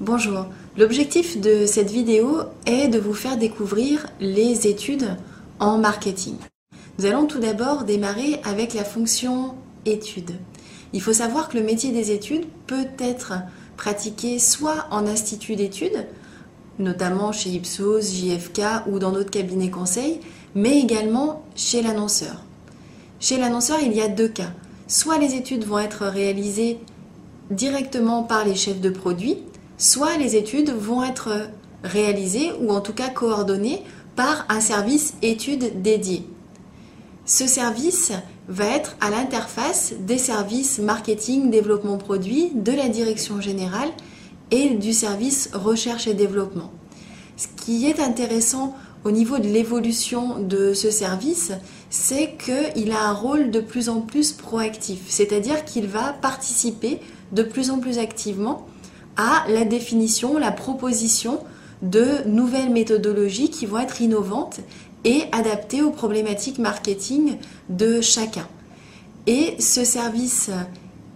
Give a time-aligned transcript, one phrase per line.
[0.00, 0.46] Bonjour,
[0.76, 5.16] l'objectif de cette vidéo est de vous faire découvrir les études
[5.58, 6.36] en marketing.
[6.98, 9.56] Nous allons tout d'abord démarrer avec la fonction
[9.86, 10.36] études.
[10.92, 13.32] Il faut savoir que le métier des études peut être
[13.76, 16.06] pratiqué soit en institut d'études,
[16.78, 20.20] notamment chez Ipsos, JFK ou dans d'autres cabinets conseils,
[20.54, 22.44] mais également chez l'annonceur.
[23.18, 24.52] Chez l'annonceur, il y a deux cas.
[24.86, 26.78] Soit les études vont être réalisées
[27.50, 29.38] directement par les chefs de produits,
[29.78, 31.48] soit les études vont être
[31.82, 33.82] réalisées ou en tout cas coordonnées
[34.16, 36.26] par un service études dédié.
[37.24, 38.12] Ce service
[38.48, 43.90] va être à l'interface des services marketing, développement produit, de la direction générale
[44.50, 46.72] et du service recherche et développement.
[47.36, 48.74] Ce qui est intéressant
[49.04, 51.52] au niveau de l'évolution de ce service,
[51.90, 56.98] c'est qu'il a un rôle de plus en plus proactif, c'est-à-dire qu'il va participer
[57.32, 58.66] de plus en plus activement
[59.18, 61.40] à la définition, la proposition
[61.82, 64.60] de nouvelles méthodologies qui vont être innovantes
[65.04, 67.36] et adaptées aux problématiques marketing
[67.68, 68.48] de chacun.
[69.26, 70.50] Et ce service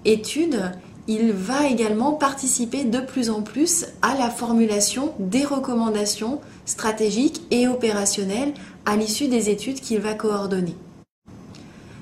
[0.05, 0.61] étude,
[1.09, 7.67] il va également participer de plus en plus à la formulation des recommandations stratégiques et
[7.67, 8.53] opérationnelles
[8.85, 10.77] à l'issue des études qu'il va coordonner.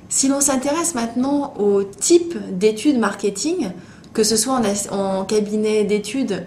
[0.09, 3.71] Si l'on s'intéresse maintenant au type d'études marketing,
[4.21, 6.45] que ce soit en, cabinet d'études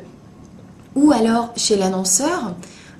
[0.93, 2.53] ou alors chez l'annonceur,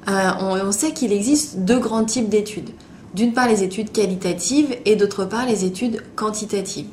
[0.09, 2.71] euh, on, sait qu'il existe deux grands types d'études.
[3.13, 6.87] D'une part les études qualitatives et d'autre part les études quantitatives.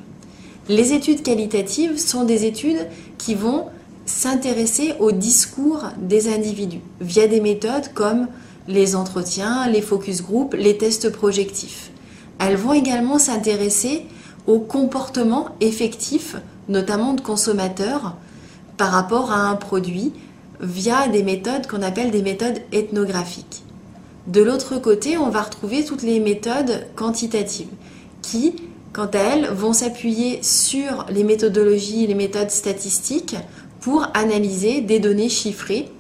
[0.69, 2.87] Les études qualitatives sont des études
[3.17, 3.69] qui vont
[4.05, 8.27] s'intéresser au discours des individus via des méthodes comme
[8.69, 11.93] les entretiens, les focus group, les tests projectifs.
[12.41, 14.05] Elles vont également s'intéresser
[14.47, 16.37] au comportement effectif
[16.69, 18.17] notamment de consommateurs,
[18.77, 20.13] par rapport à un produit
[20.61, 23.63] via des méthodes qu'on appelle des méthodes ethnographiques.
[24.27, 27.69] De l'autre côté, on va retrouver toutes les méthodes quantitatives
[28.23, 28.55] qui,
[28.93, 33.37] quant à elles, vont s'appuyer sur les méthodologies, les méthodes statistiques
[33.81, 35.91] pour analyser des données chiffrées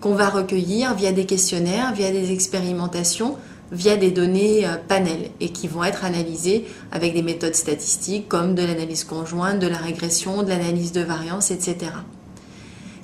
[0.00, 3.36] qu'on va recueillir via des questionnaires, via des expérimentations,
[3.72, 8.54] via des données euh, panels et qui vont être analysées avec des méthodes statistiques comme
[8.54, 11.92] de l'analyse conjointe, de la régression, de l'analyse de variance, etc.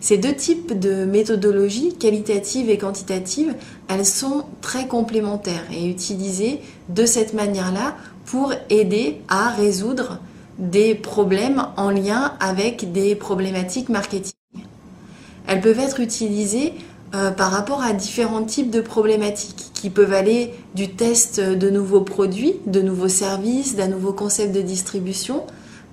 [0.00, 3.54] Ces deux types de méthodologies, qualitatives et quantitatives,
[3.88, 10.21] elles sont très complémentaires et utilisées de cette manière-là pour aider à résoudre
[10.59, 14.33] des problèmes en lien avec des problématiques marketing.
[15.47, 16.75] Elles peuvent être utilisées
[17.14, 22.00] euh, par rapport à différents types de problématiques qui peuvent aller du test de nouveaux
[22.00, 25.44] produits, de nouveaux services, d'un nouveau concept de distribution,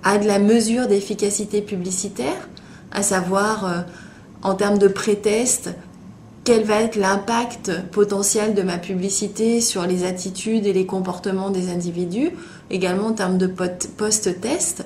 [0.03, 2.49] à de la mesure d'efficacité publicitaire,
[2.91, 3.81] à savoir euh,
[4.41, 5.69] en termes de pré-test,
[6.43, 11.69] quel va être l'impact potentiel de ma publicité sur les attitudes et les comportements des
[11.71, 12.31] individus,
[12.69, 14.85] également en termes de post-test,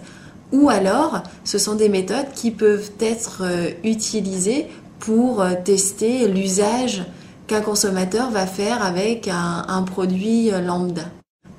[0.52, 4.68] ou alors ce sont des méthodes qui peuvent être euh, utilisées
[5.00, 7.04] pour euh, tester l'usage
[7.48, 11.06] qu'un consommateur va faire avec un, produit euh, lambda.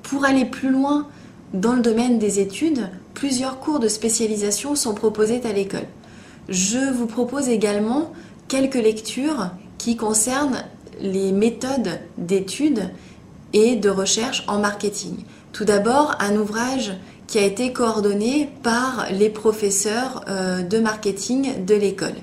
[0.03, 1.07] Pour aller plus loin
[1.53, 5.87] dans le domaine des études, plusieurs cours de spécialisation sont proposés à l'école.
[6.47, 8.11] Je vous propose également
[8.47, 10.63] quelques lectures qui concernent
[10.99, 12.89] les méthodes d'études
[13.53, 15.23] et de recherche en marketing.
[15.53, 16.93] Tout d'abord, un ouvrage
[17.27, 22.15] qui a été coordonné par les professeurs euh, de marketing de l'école.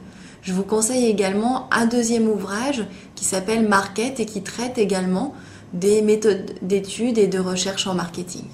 [0.47, 2.85] Je vous conseille également un deuxième ouvrage
[3.17, 5.35] qui s'appelle Market et qui traite également
[5.73, 8.45] des méthodes d'études et de recherche en marketing.